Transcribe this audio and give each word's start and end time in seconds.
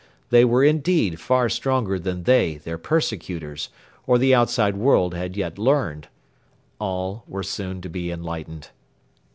They 0.31 0.43
were 0.43 0.63
indeed 0.63 1.19
far 1.19 1.47
stronger 1.47 1.99
than 1.99 2.23
they, 2.23 2.55
their 2.55 2.79
persecutors, 2.79 3.69
or 4.07 4.17
the 4.17 4.33
outside 4.33 4.75
world 4.75 5.13
had 5.13 5.37
yet 5.37 5.59
learned. 5.59 6.07
All 6.79 7.23
were 7.27 7.43
soon 7.43 7.81
to 7.81 7.87
be 7.87 8.09
enlightened. 8.09 8.69